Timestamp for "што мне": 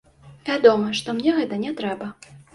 1.01-1.37